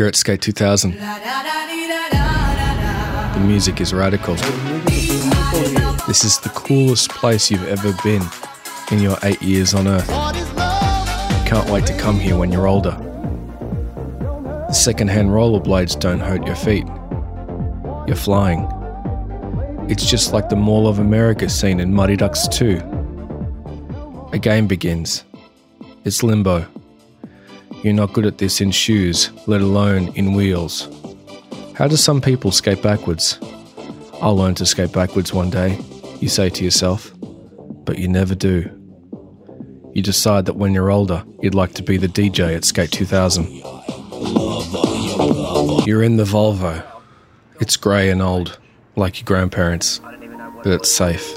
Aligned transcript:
You're 0.00 0.08
at 0.08 0.16
Skate 0.16 0.40
2000. 0.40 0.92
The 0.92 0.98
music 3.44 3.82
is 3.82 3.92
radical. 3.92 4.34
This 6.06 6.24
is 6.24 6.38
the 6.38 6.48
coolest 6.54 7.10
place 7.10 7.50
you've 7.50 7.68
ever 7.68 7.92
been 8.02 8.22
in 8.90 9.00
your 9.00 9.18
eight 9.22 9.42
years 9.42 9.74
on 9.74 9.86
Earth. 9.86 10.08
Can't 11.46 11.68
wait 11.68 11.84
to 11.84 11.94
come 11.98 12.18
here 12.18 12.38
when 12.38 12.50
you're 12.50 12.66
older. 12.66 12.92
The 14.68 14.72
second-hand 14.72 15.28
rollerblades 15.28 16.00
don't 16.00 16.20
hurt 16.20 16.46
your 16.46 16.56
feet. 16.56 16.86
You're 18.06 18.16
flying. 18.16 18.66
It's 19.90 20.08
just 20.08 20.32
like 20.32 20.48
the 20.48 20.56
Mall 20.56 20.88
of 20.88 20.98
America 20.98 21.50
scene 21.50 21.78
in 21.78 21.92
Mighty 21.92 22.16
Ducks 22.16 22.48
2. 22.48 24.30
A 24.32 24.38
game 24.38 24.66
begins. 24.66 25.24
It's 26.06 26.22
limbo. 26.22 26.66
You're 27.82 27.94
not 27.94 28.12
good 28.12 28.26
at 28.26 28.36
this 28.36 28.60
in 28.60 28.72
shoes, 28.72 29.30
let 29.46 29.62
alone 29.62 30.08
in 30.14 30.34
wheels. 30.34 30.86
How 31.74 31.88
do 31.88 31.96
some 31.96 32.20
people 32.20 32.52
skate 32.52 32.82
backwards? 32.82 33.38
I'll 34.20 34.36
learn 34.36 34.54
to 34.56 34.66
skate 34.66 34.92
backwards 34.92 35.32
one 35.32 35.48
day, 35.48 35.78
you 36.20 36.28
say 36.28 36.50
to 36.50 36.62
yourself, 36.62 37.10
but 37.86 37.98
you 37.98 38.06
never 38.06 38.34
do. 38.34 38.70
You 39.94 40.02
decide 40.02 40.44
that 40.44 40.56
when 40.56 40.74
you're 40.74 40.90
older, 40.90 41.24
you'd 41.40 41.54
like 41.54 41.72
to 41.74 41.82
be 41.82 41.96
the 41.96 42.06
DJ 42.06 42.54
at 42.54 42.66
Skate 42.66 42.92
2000. 42.92 43.46
You're 45.86 46.02
in 46.02 46.18
the 46.18 46.24
Volvo. 46.24 46.84
It's 47.60 47.78
grey 47.78 48.10
and 48.10 48.20
old, 48.20 48.58
like 48.96 49.20
your 49.20 49.24
grandparents, 49.24 50.02
but 50.62 50.66
it's 50.66 50.94
safe, 50.94 51.34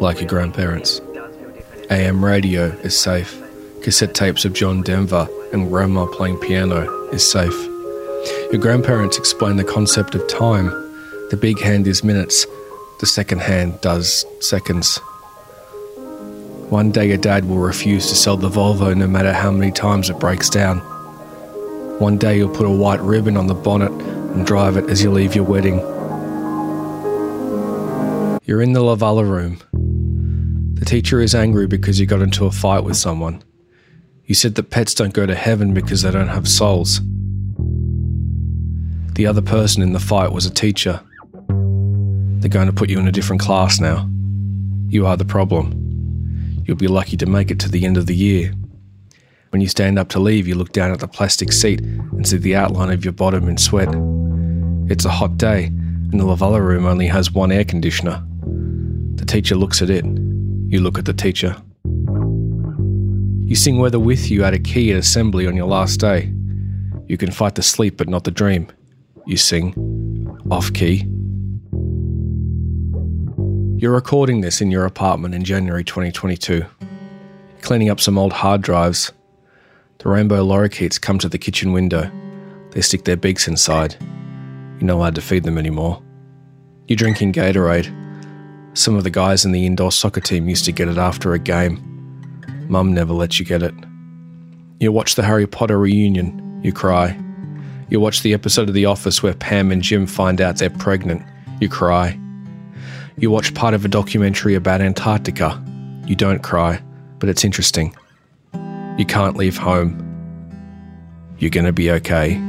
like 0.00 0.20
your 0.20 0.28
grandparents. 0.28 1.00
AM 1.90 2.24
radio 2.24 2.66
is 2.84 2.96
safe. 2.96 3.42
Cassette 3.82 4.14
tapes 4.14 4.44
of 4.44 4.52
John 4.52 4.82
Denver 4.82 5.28
and 5.52 5.70
grandma 5.70 6.06
playing 6.06 6.38
piano 6.38 7.08
is 7.08 7.28
safe. 7.28 7.54
Your 8.52 8.60
grandparents 8.60 9.18
explain 9.18 9.56
the 9.56 9.64
concept 9.64 10.14
of 10.14 10.26
time. 10.28 10.66
The 11.30 11.38
big 11.40 11.60
hand 11.60 11.86
is 11.86 12.04
minutes, 12.04 12.46
the 13.00 13.06
second 13.06 13.40
hand 13.40 13.80
does 13.80 14.24
seconds. 14.40 14.98
One 16.68 16.90
day 16.90 17.08
your 17.08 17.18
dad 17.18 17.44
will 17.46 17.58
refuse 17.58 18.08
to 18.08 18.14
sell 18.14 18.36
the 18.36 18.48
Volvo 18.48 18.96
no 18.96 19.06
matter 19.06 19.32
how 19.32 19.50
many 19.50 19.72
times 19.72 20.08
it 20.08 20.18
breaks 20.18 20.48
down. 20.48 20.78
One 21.98 22.16
day 22.16 22.38
you'll 22.38 22.54
put 22.54 22.66
a 22.66 22.70
white 22.70 23.00
ribbon 23.00 23.36
on 23.36 23.46
the 23.46 23.54
bonnet 23.54 23.92
and 23.92 24.46
drive 24.46 24.76
it 24.76 24.88
as 24.88 25.02
you 25.02 25.10
leave 25.10 25.34
your 25.34 25.44
wedding. 25.44 25.78
You're 28.44 28.62
in 28.62 28.72
the 28.72 28.80
Lavala 28.80 29.28
room. 29.28 29.58
The 30.74 30.84
teacher 30.84 31.20
is 31.20 31.34
angry 31.34 31.66
because 31.66 32.00
you 32.00 32.06
got 32.06 32.22
into 32.22 32.46
a 32.46 32.50
fight 32.50 32.84
with 32.84 32.96
someone. 32.96 33.42
You 34.32 34.36
said 34.36 34.54
that 34.54 34.70
pets 34.70 34.94
don't 34.94 35.12
go 35.12 35.26
to 35.26 35.34
heaven 35.34 35.74
because 35.74 36.00
they 36.00 36.10
don't 36.10 36.28
have 36.28 36.48
souls. 36.48 37.02
The 39.12 39.26
other 39.26 39.42
person 39.42 39.82
in 39.82 39.92
the 39.92 40.00
fight 40.00 40.32
was 40.32 40.46
a 40.46 40.50
teacher. 40.50 41.02
They're 42.40 42.48
going 42.48 42.66
to 42.66 42.72
put 42.72 42.88
you 42.88 42.98
in 42.98 43.06
a 43.06 43.12
different 43.12 43.42
class 43.42 43.78
now. 43.78 44.08
You 44.88 45.06
are 45.06 45.18
the 45.18 45.26
problem. 45.26 46.64
You'll 46.64 46.78
be 46.78 46.88
lucky 46.88 47.18
to 47.18 47.26
make 47.26 47.50
it 47.50 47.60
to 47.60 47.68
the 47.68 47.84
end 47.84 47.98
of 47.98 48.06
the 48.06 48.16
year. 48.16 48.54
When 49.50 49.60
you 49.60 49.68
stand 49.68 49.98
up 49.98 50.08
to 50.08 50.18
leave, 50.18 50.48
you 50.48 50.54
look 50.54 50.72
down 50.72 50.92
at 50.92 51.00
the 51.00 51.08
plastic 51.08 51.52
seat 51.52 51.82
and 51.82 52.26
see 52.26 52.38
the 52.38 52.56
outline 52.56 52.90
of 52.90 53.04
your 53.04 53.12
bottom 53.12 53.50
in 53.50 53.58
sweat. 53.58 53.94
It's 54.90 55.04
a 55.04 55.10
hot 55.10 55.36
day, 55.36 55.66
and 55.66 56.18
the 56.18 56.24
Lavala 56.24 56.66
room 56.66 56.86
only 56.86 57.08
has 57.08 57.30
one 57.30 57.52
air 57.52 57.66
conditioner. 57.66 58.24
The 59.16 59.26
teacher 59.26 59.56
looks 59.56 59.82
at 59.82 59.90
it. 59.90 60.06
You 60.06 60.80
look 60.80 60.96
at 60.96 61.04
the 61.04 61.12
teacher. 61.12 61.54
You 63.52 63.56
sing 63.56 63.76
Weather 63.76 64.00
With 64.00 64.30
You 64.30 64.44
at 64.44 64.54
a 64.54 64.58
key 64.58 64.92
at 64.92 64.98
assembly 64.98 65.46
on 65.46 65.54
your 65.54 65.66
last 65.66 66.00
day. 66.00 66.32
You 67.06 67.18
can 67.18 67.30
fight 67.30 67.54
the 67.54 67.62
sleep 67.62 67.98
but 67.98 68.08
not 68.08 68.24
the 68.24 68.30
dream. 68.30 68.68
You 69.26 69.36
sing 69.36 69.74
off 70.50 70.72
key. 70.72 71.04
You're 73.76 73.92
recording 73.92 74.40
this 74.40 74.62
in 74.62 74.70
your 74.70 74.86
apartment 74.86 75.34
in 75.34 75.44
January 75.44 75.84
2022. 75.84 76.64
Cleaning 77.60 77.90
up 77.90 78.00
some 78.00 78.16
old 78.16 78.32
hard 78.32 78.62
drives. 78.62 79.12
The 79.98 80.08
rainbow 80.08 80.42
lorikeets 80.42 80.98
come 80.98 81.18
to 81.18 81.28
the 81.28 81.36
kitchen 81.36 81.74
window. 81.74 82.10
They 82.70 82.80
stick 82.80 83.04
their 83.04 83.18
beaks 83.18 83.46
inside. 83.46 83.98
You're 84.00 84.86
not 84.86 84.94
allowed 84.94 85.14
to 85.16 85.20
feed 85.20 85.44
them 85.44 85.58
anymore. 85.58 86.02
You're 86.88 86.96
drinking 86.96 87.34
Gatorade. 87.34 87.92
Some 88.72 88.96
of 88.96 89.04
the 89.04 89.10
guys 89.10 89.44
in 89.44 89.52
the 89.52 89.66
indoor 89.66 89.92
soccer 89.92 90.22
team 90.22 90.48
used 90.48 90.64
to 90.64 90.72
get 90.72 90.88
it 90.88 90.96
after 90.96 91.34
a 91.34 91.38
game. 91.38 91.91
Mum 92.72 92.94
never 92.94 93.12
lets 93.12 93.38
you 93.38 93.44
get 93.44 93.62
it. 93.62 93.74
You 94.80 94.92
watch 94.92 95.14
the 95.14 95.22
Harry 95.22 95.46
Potter 95.46 95.78
reunion, 95.78 96.58
you 96.64 96.72
cry. 96.72 97.14
You 97.90 98.00
watch 98.00 98.22
the 98.22 98.32
episode 98.32 98.66
of 98.66 98.74
The 98.74 98.86
Office 98.86 99.22
where 99.22 99.34
Pam 99.34 99.70
and 99.70 99.82
Jim 99.82 100.06
find 100.06 100.40
out 100.40 100.56
they're 100.56 100.70
pregnant, 100.70 101.22
you 101.60 101.68
cry. 101.68 102.18
You 103.18 103.30
watch 103.30 103.52
part 103.52 103.74
of 103.74 103.84
a 103.84 103.88
documentary 103.88 104.54
about 104.54 104.80
Antarctica, 104.80 105.62
you 106.06 106.16
don't 106.16 106.42
cry, 106.42 106.80
but 107.18 107.28
it's 107.28 107.44
interesting. 107.44 107.94
You 108.96 109.04
can't 109.06 109.36
leave 109.36 109.58
home. 109.58 109.92
You're 111.36 111.50
gonna 111.50 111.74
be 111.74 111.90
okay. 111.90 112.40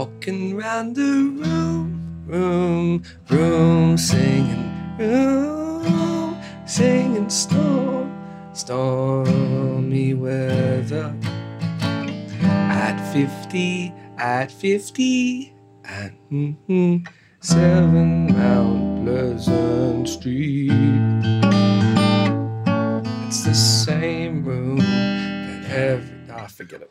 Walking 0.00 0.56
round 0.56 0.96
the 0.96 1.12
room, 1.42 2.24
room, 2.26 3.02
room, 3.28 3.98
singing, 3.98 4.96
room, 4.96 6.40
singing 6.66 7.28
storm, 7.28 8.08
stormy 8.54 10.14
weather. 10.14 11.14
At 12.40 13.12
50, 13.12 13.92
at 14.16 14.50
50, 14.50 15.52
at 15.84 16.12
mm-hmm, 16.32 17.04
7 17.40 18.32
Mount 18.32 19.04
Pleasant 19.04 20.08
Street. 20.08 20.70
It's 23.26 23.44
the 23.44 23.54
same 23.54 24.46
room 24.46 24.78
that 24.78 25.70
every. 25.70 26.16
Ah, 26.32 26.46
forget 26.46 26.80
it. 26.80 26.90